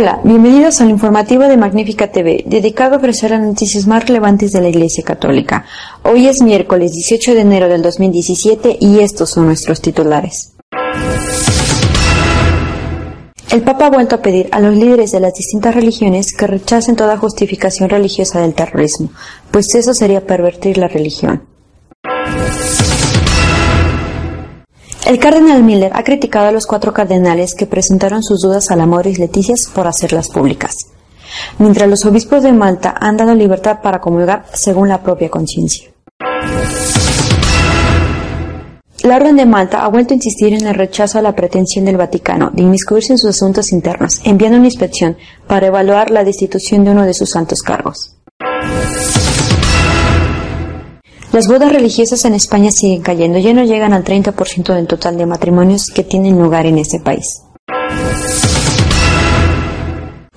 [0.00, 4.62] Hola, bienvenidos al informativo de Magnífica TV, dedicado a ofrecer las noticias más relevantes de
[4.62, 5.66] la Iglesia Católica.
[6.04, 10.54] Hoy es miércoles 18 de enero del 2017 y estos son nuestros titulares.
[13.50, 16.96] El Papa ha vuelto a pedir a los líderes de las distintas religiones que rechacen
[16.96, 19.10] toda justificación religiosa del terrorismo,
[19.50, 21.42] pues eso sería pervertir la religión.
[25.10, 28.86] El cardenal Miller ha criticado a los cuatro cardenales que presentaron sus dudas a la
[28.86, 30.76] Moris Leticias por hacerlas públicas,
[31.58, 35.90] mientras los obispos de Malta han dado libertad para comulgar según la propia conciencia.
[39.02, 41.96] La Orden de Malta ha vuelto a insistir en el rechazo a la pretensión del
[41.96, 45.16] Vaticano de inmiscuirse en sus asuntos internos, enviando una inspección
[45.48, 48.14] para evaluar la destitución de uno de sus santos cargos.
[51.32, 55.26] Las bodas religiosas en España siguen cayendo, ya no llegan al 30% del total de
[55.26, 57.44] matrimonios que tienen lugar en ese país.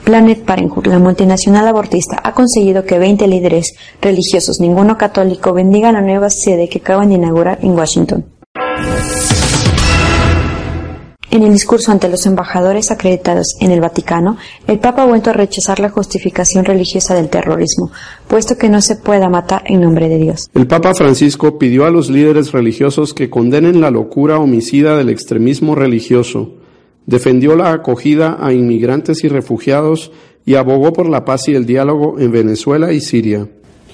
[0.03, 6.01] Planet Parenthood, la multinacional abortista, ha conseguido que 20 líderes religiosos, ninguno católico, bendigan la
[6.01, 8.25] nueva sede que acaban de inaugurar en Washington.
[11.33, 15.33] En el discurso ante los embajadores acreditados en el Vaticano, el Papa ha vuelto a
[15.33, 17.91] rechazar la justificación religiosa del terrorismo,
[18.27, 20.47] puesto que no se pueda matar en nombre de Dios.
[20.53, 25.73] El Papa Francisco pidió a los líderes religiosos que condenen la locura homicida del extremismo
[25.73, 26.53] religioso,
[27.07, 30.11] defendió la acogida a inmigrantes y refugiados
[30.45, 33.47] y abogó por la paz y el diálogo en Venezuela y Siria.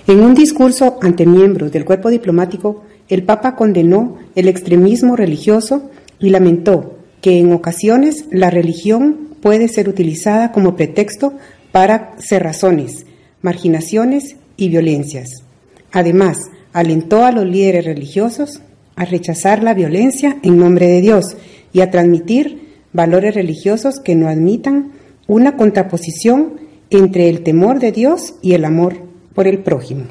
[0.07, 5.83] En un discurso ante miembros del cuerpo diplomático, el Papa condenó el extremismo religioso
[6.19, 11.33] y lamentó que en ocasiones la religión puede ser utilizada como pretexto
[11.71, 13.05] para cerrazones,
[13.41, 15.43] marginaciones y violencias.
[15.91, 16.37] Además,
[16.73, 18.61] alentó a los líderes religiosos
[18.95, 21.37] a rechazar la violencia en nombre de Dios
[21.71, 24.91] y a transmitir valores religiosos que no admitan
[25.27, 28.95] una contraposición entre el temor de Dios y el amor
[29.33, 30.05] por el prójimo.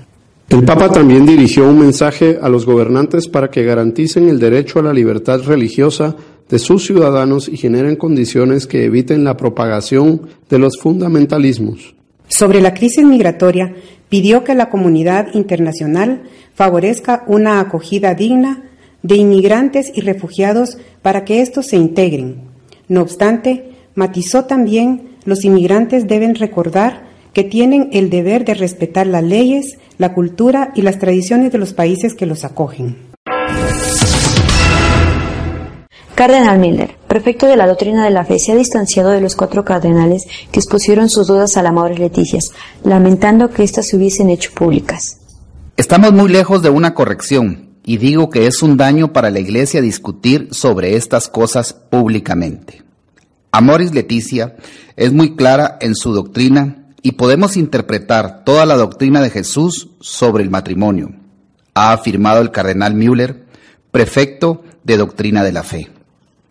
[0.48, 4.82] El Papa también dirigió un mensaje a los gobernantes para que garanticen el derecho a
[4.82, 6.16] la libertad religiosa
[6.48, 11.94] de sus ciudadanos y generen condiciones que eviten la propagación de los fundamentalismos.
[12.28, 13.74] Sobre la crisis migratoria,
[14.08, 16.22] pidió que la comunidad internacional
[16.54, 18.64] favorezca una acogida digna
[19.02, 22.42] de inmigrantes y refugiados para que estos se integren.
[22.88, 29.22] No obstante, matizó también los inmigrantes deben recordar que tienen el deber de respetar las
[29.22, 32.96] leyes, la cultura y las tradiciones de los países que los acogen.
[36.18, 39.64] Cardenal Miller, prefecto de la doctrina de la fe, se ha distanciado de los cuatro
[39.64, 42.50] cardenales que expusieron sus dudas a la Madre Leticias,
[42.82, 45.20] lamentando que éstas se hubiesen hecho públicas.
[45.76, 49.80] Estamos muy lejos de una corrección, y digo que es un daño para la Iglesia
[49.80, 52.82] discutir sobre estas cosas públicamente.
[53.52, 54.56] Amoris Leticia
[54.96, 60.42] es muy clara en su doctrina y podemos interpretar toda la doctrina de Jesús sobre
[60.42, 61.12] el matrimonio,
[61.74, 63.46] ha afirmado el cardenal Müller,
[63.92, 65.92] prefecto de doctrina de la fe.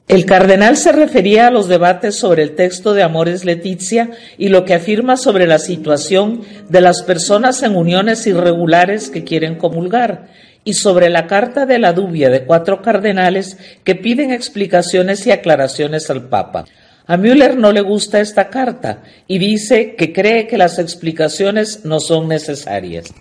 [0.08, 4.64] El cardenal se refería a los debates sobre el texto de Amores Leticia y lo
[4.64, 10.30] que afirma sobre la situación de las personas en uniones irregulares que quieren comulgar
[10.64, 16.10] y sobre la carta de la dubia de cuatro cardenales que piden explicaciones y aclaraciones
[16.10, 16.64] al Papa.
[17.06, 22.00] A Müller no le gusta esta carta y dice que cree que las explicaciones no
[22.00, 23.14] son necesarias.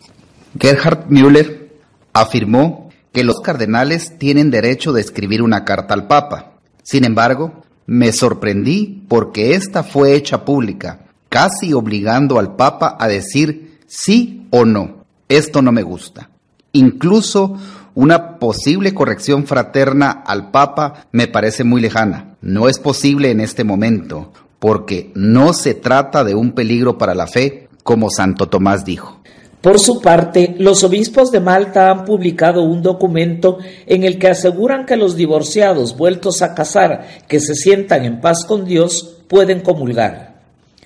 [0.59, 1.69] Gerhard Müller
[2.13, 6.53] afirmó que los cardenales tienen derecho de escribir una carta al Papa
[6.87, 13.81] sin embargo, me sorprendí porque esta fue hecha pública, casi obligando al Papa a decir
[13.89, 15.05] sí o no.
[15.29, 16.31] Esto no me gusta.
[16.71, 17.57] Incluso
[17.97, 22.37] una posible corrección fraterna al Papa me parece muy lejana.
[22.41, 27.27] No es posible en este momento, porque no se trata de un peligro para la
[27.27, 29.16] fe, como Santo Tomás dijo.
[29.61, 34.87] Por su parte, los obispos de Malta han publicado un documento en el que aseguran
[34.87, 40.37] que los divorciados vueltos a casar que se sientan en paz con Dios pueden comulgar.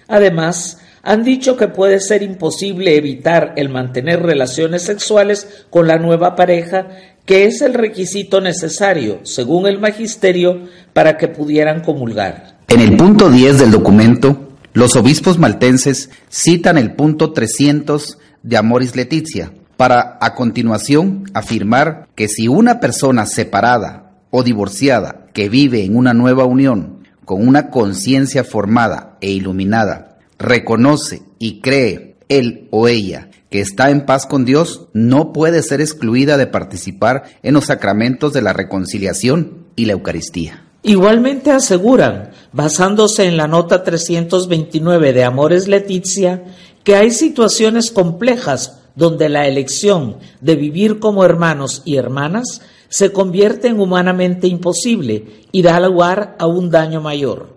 [0.09, 6.37] Además, han dicho que puede ser imposible evitar el mantener relaciones sexuales con la nueva
[6.37, 6.89] pareja,
[7.25, 12.59] que es el requisito necesario, según el magisterio, para que pudieran comulgar.
[12.69, 18.97] En el punto 10 del documento, los obispos maltenses citan el punto 300 de Amoris
[18.97, 25.97] Leticia, para a continuación afirmar que si una persona separada o divorciada que vive en
[25.97, 33.29] una nueva unión con una conciencia formada e iluminada reconoce y cree él o ella
[33.51, 38.33] que está en paz con Dios, no puede ser excluida de participar en los sacramentos
[38.33, 40.65] de la reconciliación y la Eucaristía.
[40.83, 46.45] Igualmente aseguran, basándose en la nota 329 de Amores Leticia,
[46.85, 53.69] que hay situaciones complejas donde la elección de vivir como hermanos y hermanas se convierte
[53.69, 57.57] en humanamente imposible y da lugar a un daño mayor.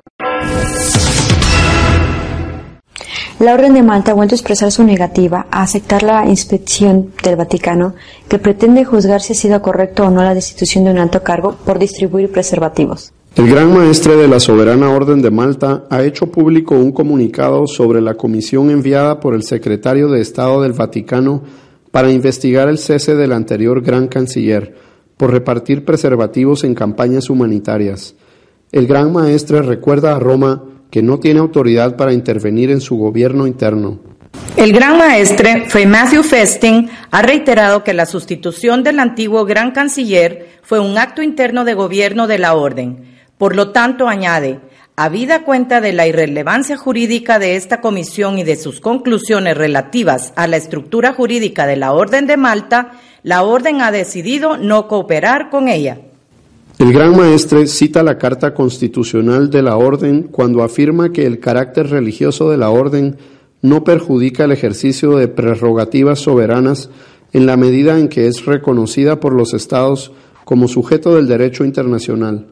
[3.39, 7.35] La Orden de Malta ha vuelto a expresar su negativa a aceptar la inspección del
[7.35, 7.93] Vaticano
[8.29, 11.57] que pretende juzgar si ha sido correcto o no la destitución de un alto cargo
[11.65, 13.11] por distribuir preservativos.
[13.35, 17.99] El Gran Maestre de la Soberana Orden de Malta ha hecho público un comunicado sobre
[17.99, 21.41] la comisión enviada por el secretario de Estado del Vaticano
[21.89, 24.75] para investigar el cese del anterior Gran Canciller
[25.17, 28.13] por repartir preservativos en campañas humanitarias.
[28.71, 33.47] El Gran Maestre recuerda a Roma que no tiene autoridad para intervenir en su gobierno
[33.47, 33.99] interno.
[34.57, 40.59] El gran maestre, Fray Matthew Festing, ha reiterado que la sustitución del antiguo gran canciller
[40.61, 44.59] fue un acto interno de gobierno de la orden por lo tanto, añade,
[44.95, 50.47] habida cuenta de la irrelevancia jurídica de esta comisión y de sus conclusiones relativas a
[50.47, 52.91] la estructura jurídica de la Orden de Malta,
[53.23, 55.97] la Orden ha decidido no cooperar con ella.
[56.77, 61.89] El Gran Maestre cita la Carta Constitucional de la Orden cuando afirma que el carácter
[61.89, 63.17] religioso de la Orden
[63.61, 66.89] no perjudica el ejercicio de prerrogativas soberanas
[67.31, 70.11] en la medida en que es reconocida por los Estados
[70.43, 72.47] como sujeto del derecho internacional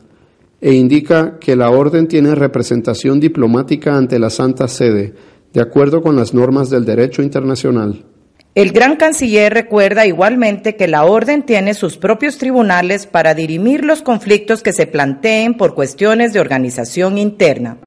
[0.61, 5.13] e indica que la orden tiene representación diplomática ante la Santa Sede,
[5.51, 8.05] de acuerdo con las normas del derecho internacional.
[8.53, 14.01] El gran canciller recuerda igualmente que la orden tiene sus propios tribunales para dirimir los
[14.01, 17.77] conflictos que se planteen por cuestiones de organización interna.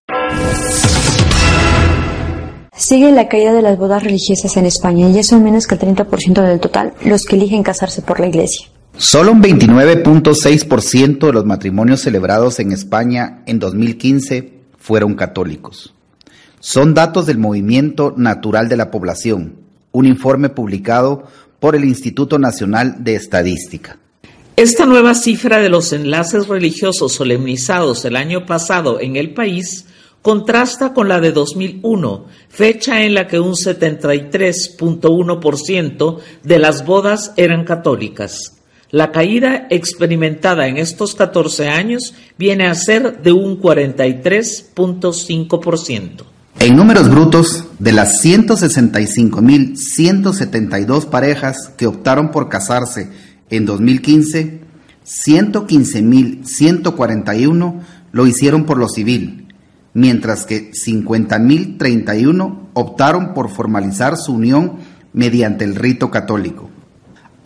[2.77, 5.81] Sigue la caída de las bodas religiosas en España y ya son menos que el
[5.81, 8.67] 30% del total los que eligen casarse por la Iglesia.
[8.97, 15.93] Solo un 29.6% de los matrimonios celebrados en España en 2015 fueron católicos.
[16.61, 19.57] Son datos del Movimiento Natural de la Población,
[19.91, 21.25] un informe publicado
[21.59, 23.99] por el Instituto Nacional de Estadística.
[24.57, 29.87] Esta nueva cifra de los enlaces religiosos solemnizados el año pasado en el país
[30.23, 37.65] contrasta con la de 2001, fecha en la que un 73.1% de las bodas eran
[37.65, 38.53] católicas.
[38.95, 46.23] La caída experimentada en estos 14 años viene a ser de un 43.5%.
[46.61, 53.11] En números brutos, de las 165.172 parejas que optaron por casarse
[53.51, 54.61] en 2015,
[55.05, 57.81] 115.141
[58.13, 59.53] lo hicieron por lo civil,
[59.93, 64.75] mientras que 50.031 optaron por formalizar su unión
[65.13, 66.71] mediante el rito católico.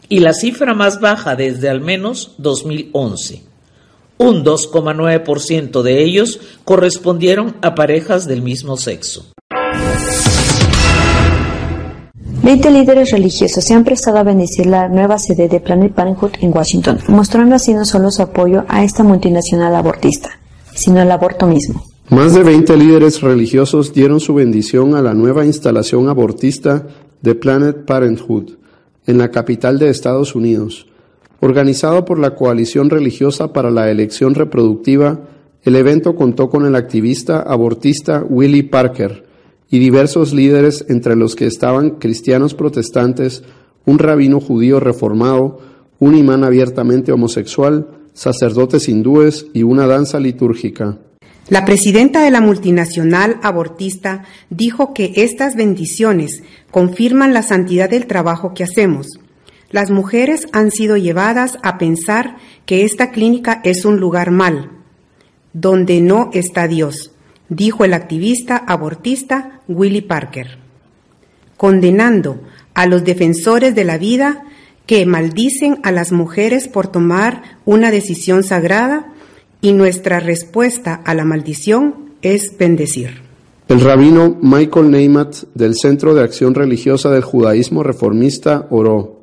[0.08, 3.42] y la cifra más baja desde al menos 2011.
[4.18, 9.32] Un 2,9% de ellos correspondieron a parejas del mismo sexo.
[12.42, 16.56] Veinte líderes religiosos se han prestado a bendecir la nueva sede de Planet Parenthood en
[16.56, 20.30] Washington, mostrando así no solo su apoyo a esta multinacional abortista,
[20.74, 21.89] sino al aborto mismo.
[22.10, 26.88] Más de 20 líderes religiosos dieron su bendición a la nueva instalación abortista
[27.22, 28.56] de Planet Parenthood
[29.06, 30.88] en la capital de Estados Unidos.
[31.38, 35.20] Organizado por la Coalición Religiosa para la Elección Reproductiva,
[35.62, 39.24] el evento contó con el activista abortista Willie Parker
[39.70, 43.44] y diversos líderes entre los que estaban cristianos protestantes,
[43.86, 45.60] un rabino judío reformado,
[46.00, 50.98] un imán abiertamente homosexual, sacerdotes hindúes y una danza litúrgica.
[51.50, 58.54] La presidenta de la multinacional abortista dijo que estas bendiciones confirman la santidad del trabajo
[58.54, 59.18] que hacemos.
[59.68, 64.70] Las mujeres han sido llevadas a pensar que esta clínica es un lugar mal,
[65.52, 67.10] donde no está Dios,
[67.48, 70.58] dijo el activista abortista Willie Parker,
[71.56, 72.42] condenando
[72.74, 74.44] a los defensores de la vida
[74.86, 79.12] que maldicen a las mujeres por tomar una decisión sagrada
[79.60, 83.10] y nuestra respuesta a la maldición es bendecir.
[83.68, 89.20] El rabino Michael Neymat del Centro de Acción Religiosa del Judaísmo Reformista oró,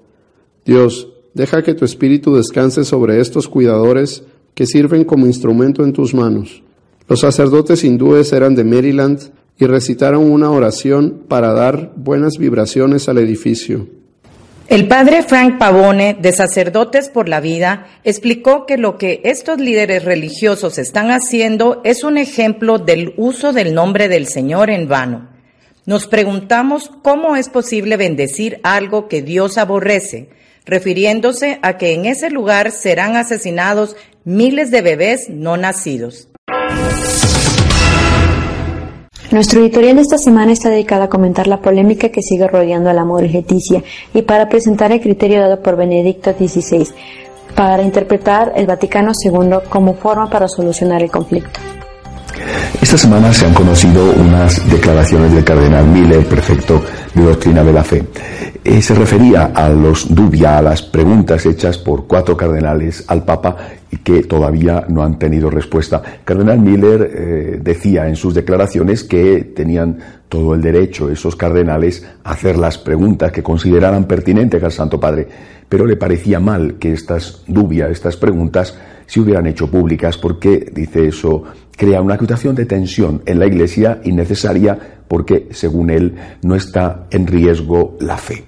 [0.66, 6.14] Dios, deja que tu espíritu descanse sobre estos cuidadores que sirven como instrumento en tus
[6.14, 6.64] manos.
[7.08, 9.20] Los sacerdotes hindúes eran de Maryland
[9.60, 13.88] y recitaron una oración para dar buenas vibraciones al edificio.
[14.70, 20.04] El padre Frank Pavone, de Sacerdotes por la Vida, explicó que lo que estos líderes
[20.04, 25.30] religiosos están haciendo es un ejemplo del uso del nombre del Señor en vano.
[25.86, 30.32] Nos preguntamos cómo es posible bendecir algo que Dios aborrece,
[30.66, 33.96] refiriéndose a que en ese lugar serán asesinados
[34.26, 36.28] miles de bebés no nacidos.
[39.30, 43.26] Nuestro editorial esta semana está dedicado a comentar la polémica que sigue rodeando al amor
[43.26, 46.88] y Leticia y para presentar el criterio dado por Benedicto XVI
[47.54, 51.60] para interpretar el Vaticano II como forma para solucionar el conflicto.
[52.82, 57.84] Esta semana se han conocido unas declaraciones del cardenal Miller, prefecto de doctrina de la
[57.84, 58.04] fe.
[58.64, 63.56] Eh, se refería a los dubia, a las preguntas hechas por cuatro cardenales al Papa
[63.90, 66.02] y que todavía no han tenido respuesta.
[66.24, 69.98] Cardenal Miller eh, decía en sus declaraciones que tenían
[70.30, 75.28] todo el derecho esos cardenales a hacer las preguntas que consideraran pertinentes al Santo Padre,
[75.70, 81.08] pero le parecía mal que estas dubias, estas preguntas, se hubieran hecho públicas porque, dice
[81.08, 81.44] eso,
[81.78, 87.28] crea una situación de tensión en la Iglesia innecesaria porque, según él, no está en
[87.28, 88.44] riesgo la fe.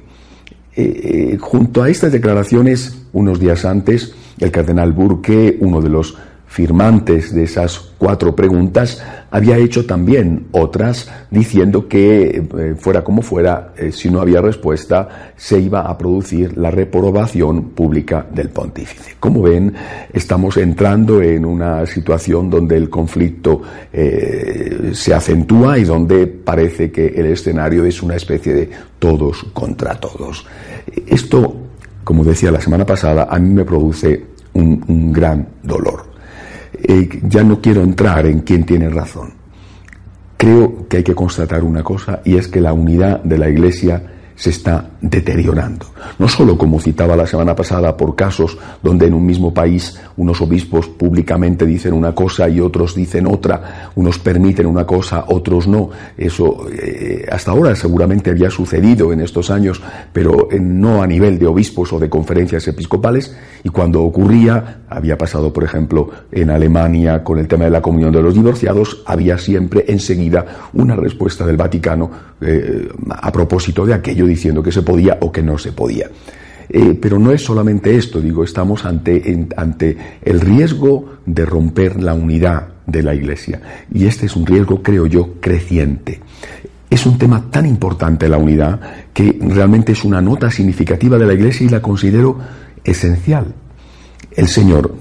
[0.76, 6.18] Eh, eh, junto a estas declaraciones, unos días antes, el cardenal Burke, uno de los
[6.50, 13.72] firmantes de esas cuatro preguntas, había hecho también otras diciendo que, eh, fuera como fuera,
[13.78, 19.16] eh, si no había respuesta, se iba a producir la reprobación pública del pontífice.
[19.20, 19.76] Como ven,
[20.12, 23.62] estamos entrando en una situación donde el conflicto
[23.94, 29.94] eh, se acentúa y donde parece que el escenario es una especie de todos contra
[30.00, 30.48] todos.
[31.06, 31.56] Esto,
[32.04, 36.09] como decía la semana pasada, a mí me produce un gran dolor
[36.74, 39.34] eh, ya no quiero entrar en quién tiene razón.
[40.38, 44.02] Creo que hay que constatar una cosa y es que la unidad de la Iglesia
[44.40, 45.88] se está deteriorando.
[46.18, 50.40] No solo, como citaba la semana pasada, por casos donde en un mismo país unos
[50.40, 55.90] obispos públicamente dicen una cosa y otros dicen otra, unos permiten una cosa, otros no.
[56.18, 59.82] Eso eh, hasta ahora seguramente había sucedido en estos años,
[60.14, 65.52] pero no a nivel de obispos o de conferencias episcopales, y cuando ocurría, había pasado,
[65.52, 69.84] por ejemplo, en Alemania con el tema de la comunión de los divorciados, había siempre
[69.90, 75.32] enseguida una respuesta del Vaticano eh, a propósito de aquello diciendo que se podía o
[75.32, 76.10] que no se podía.
[76.70, 82.14] Eh, pero no es solamente esto, digo, estamos ante, ante el riesgo de romper la
[82.14, 83.60] unidad de la Iglesia.
[83.92, 86.22] Y este es un riesgo, creo yo, creciente.
[86.90, 88.80] Es un tema tan importante la unidad
[89.14, 92.38] que realmente es una nota significativa de la Iglesia y la considero
[92.84, 93.54] esencial.
[94.32, 94.94] El Señor,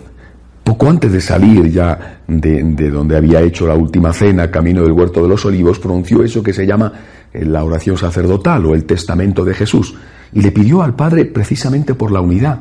[0.64, 4.92] poco antes de salir ya de, de donde había hecho la última cena, camino del
[4.92, 6.92] huerto de los olivos, pronunció eso que se llama
[7.32, 9.94] la oración sacerdotal o el testamento de Jesús,
[10.32, 12.61] y le pidió al Padre precisamente por la unidad.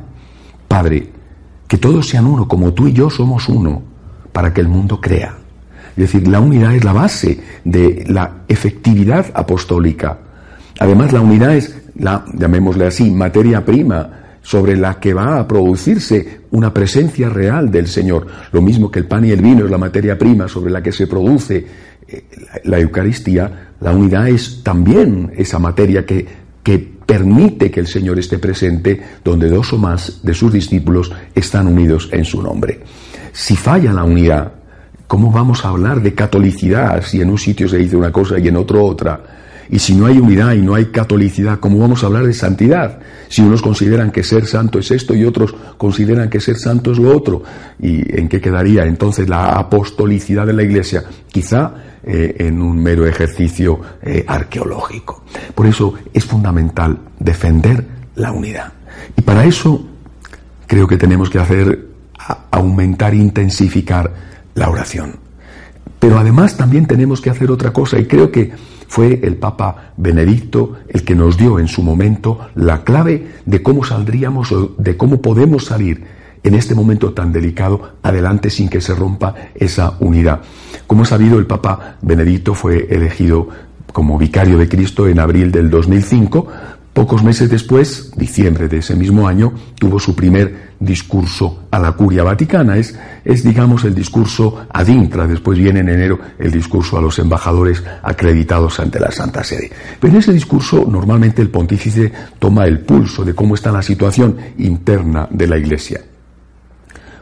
[0.68, 1.10] Padre,
[1.68, 3.82] que todos sean uno, como tú y yo somos uno,
[4.32, 5.38] para que el mundo crea.
[5.92, 10.20] Es decir, la unidad es la base de la efectividad apostólica.
[10.80, 14.12] Además, la unidad es la, llamémosle así, materia prima
[14.48, 18.28] sobre la que va a producirse una presencia real del Señor.
[18.52, 20.92] Lo mismo que el pan y el vino es la materia prima sobre la que
[20.92, 21.68] se produce eh,
[22.64, 26.26] la Eucaristía, la unidad es también esa materia que,
[26.64, 31.68] que permite que el Señor esté presente donde dos o más de sus discípulos están
[31.68, 32.82] unidos en su nombre.
[33.32, 34.52] Si falla la unidad,
[35.08, 38.48] ¿cómo vamos a hablar de catolicidad si en un sitio se dice una cosa y
[38.48, 39.47] en otro otra?
[39.70, 43.00] Y si no hay unidad y no hay catolicidad, ¿cómo vamos a hablar de santidad?
[43.30, 47.00] Si unos consideran que ser santo es esto y otros consideran que ser santo es
[47.00, 47.44] lo otro.
[47.80, 51.04] ¿Y en qué quedaría entonces la apostolicidad de la Iglesia?
[51.32, 55.24] Quizá eh, en un mero ejercicio eh, arqueológico.
[55.54, 57.84] Por eso es fundamental defender
[58.16, 58.72] la unidad.
[59.16, 59.86] Y para eso
[60.66, 61.88] creo que tenemos que hacer
[62.52, 64.14] aumentar, intensificar
[64.56, 65.16] la oración.
[66.00, 68.52] Pero además también tenemos que hacer otra cosa y creo que
[68.88, 73.84] fue el Papa Benedicto el que nos dio en su momento la clave de cómo
[73.84, 76.04] saldríamos o de cómo podemos salir
[76.44, 80.42] en este momento tan delicado adelante sin que se rompa esa unidad.
[80.86, 83.50] Como sabido, el Papa Benedicto fue elegido
[83.92, 86.48] como vicario de Cristo en abril del 2005.
[86.98, 92.24] Pocos meses después, diciembre de ese mismo año, tuvo su primer discurso a la curia
[92.24, 92.76] vaticana.
[92.76, 95.28] Es, es, digamos, el discurso ad intra.
[95.28, 99.72] Después viene en enero el discurso a los embajadores acreditados ante la Santa Sede.
[100.00, 104.36] Pero en ese discurso, normalmente el pontífice toma el pulso de cómo está la situación
[104.58, 106.02] interna de la Iglesia.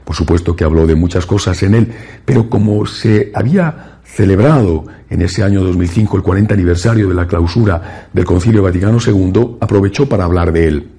[0.05, 5.22] Por supuesto que habló de muchas cosas en él, pero como se había celebrado en
[5.22, 10.24] ese año 2005 el 40 aniversario de la clausura del Concilio Vaticano II, aprovechó para
[10.24, 10.89] hablar de él.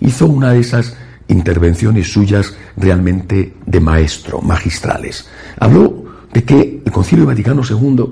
[0.00, 0.96] Hizo una de esas
[1.28, 5.28] intervenciones suyas realmente de maestro, magistrales.
[5.60, 8.04] Habló de que el Concilio Vaticano II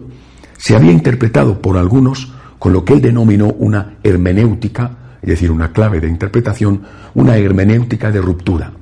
[0.56, 5.72] se había interpretado por algunos con lo que él denominó una hermenéutica, es decir, una
[5.72, 6.82] clave de interpretación,
[7.14, 8.72] una hermenéutica de ruptura,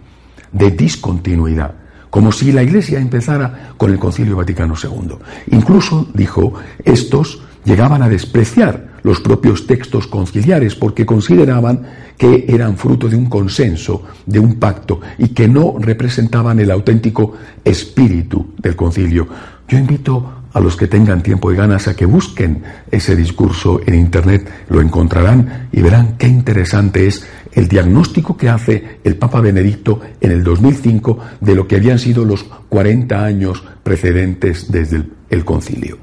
[0.52, 1.72] de discontinuidad,
[2.10, 5.14] como si la Iglesia empezara con el Concilio Vaticano II.
[5.50, 11.82] Incluso, dijo, estos llegaban a despreciar los propios textos conciliares porque consideraban
[12.16, 17.34] que eran fruto de un consenso, de un pacto y que no representaban el auténtico
[17.64, 19.28] espíritu del concilio.
[19.68, 23.94] Yo invito a los que tengan tiempo y ganas a que busquen ese discurso en
[23.94, 27.24] Internet, lo encontrarán y verán qué interesante es
[27.58, 32.24] el diagnóstico que hace el Papa Benedicto en el 2005 de lo que habían sido
[32.24, 35.98] los 40 años precedentes desde el, concilio.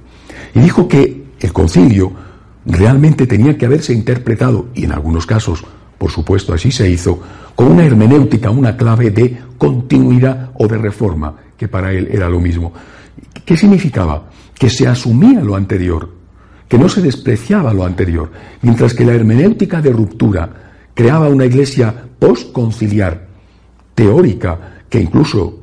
[0.54, 2.12] Y dijo que el concilio
[2.66, 5.64] realmente tenía que haberse interpretado, y en algunos casos,
[5.98, 7.22] por supuesto, así se hizo,
[7.56, 12.42] con una hermenéutica, una clave de continuidad o de reforma, que para él era lo
[12.42, 12.74] mismo.
[13.46, 14.30] ¿Qué significaba?
[14.60, 16.10] Que se asumía lo anterior,
[16.68, 18.30] que no se despreciaba lo anterior,
[18.62, 20.66] mientras que la hermenéutica de ruptura
[20.96, 23.28] creaba una iglesia postconciliar,
[23.94, 25.60] teórica, que incluso,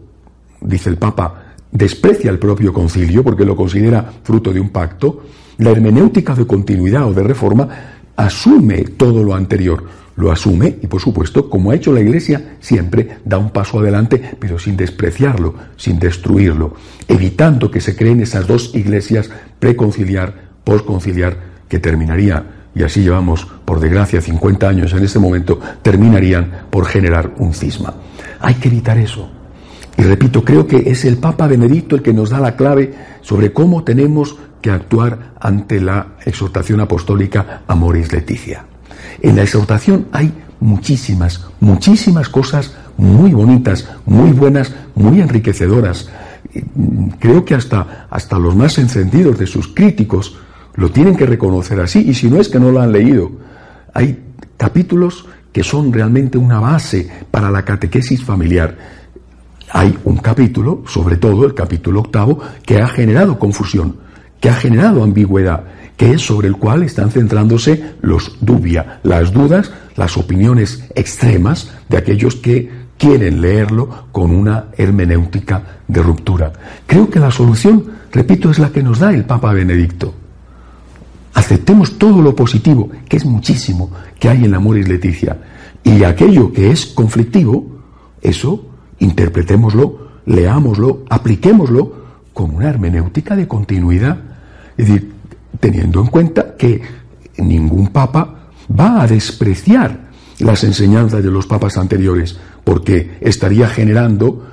[0.60, 5.22] dice el Papa, desprecia el propio concilio porque lo considera fruto de un pacto,
[5.58, 7.68] la hermenéutica de continuidad o de reforma
[8.14, 9.84] asume todo lo anterior,
[10.16, 14.36] lo asume y por supuesto, como ha hecho la Iglesia, siempre da un paso adelante,
[14.38, 16.74] pero sin despreciarlo, sin destruirlo,
[17.08, 23.80] evitando que se creen esas dos iglesias preconciliar, posconciliar, que terminaría, y así llevamos, por
[23.80, 27.94] desgracia, 50 años en este momento, terminarían por generar un cisma.
[28.40, 29.30] Hay que evitar eso.
[29.96, 33.52] Y repito, creo que es el Papa Benedicto el que nos da la clave sobre
[33.52, 38.64] cómo tenemos que actuar ante la exhortación apostólica Amoris Leticia.
[39.20, 46.08] En la exhortación hay muchísimas, muchísimas cosas muy bonitas, muy buenas, muy enriquecedoras.
[47.18, 50.36] Creo que hasta, hasta los más encendidos de sus críticos
[50.74, 53.30] lo tienen que reconocer así, y si no es que no lo han leído.
[53.94, 54.18] Hay
[54.56, 58.76] capítulos que son realmente una base para la catequesis familiar
[59.72, 63.96] hay un capítulo, sobre todo el capítulo octavo, que ha generado confusión,
[64.38, 65.64] que ha generado ambigüedad,
[65.96, 71.96] que es sobre el cual están centrándose los dubia, las dudas, las opiniones extremas de
[71.96, 76.52] aquellos que quieren leerlo con una hermenéutica de ruptura.
[76.86, 80.14] Creo que la solución, repito, es la que nos da el Papa Benedicto.
[81.34, 85.38] Aceptemos todo lo positivo, que es muchísimo, que hay en Amor y Leticia,
[85.82, 87.80] y aquello que es conflictivo,
[88.20, 88.66] eso
[88.98, 94.18] interpretémoslo, leámoslo, apliquémoslo con una hermenéutica de continuidad.
[94.76, 95.12] Es decir,
[95.58, 96.80] teniendo en cuenta que
[97.38, 104.46] ningún papa va a despreciar las enseñanzas de los papas anteriores, porque estaría generando,